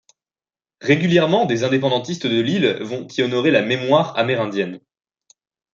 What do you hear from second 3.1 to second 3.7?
y honorer la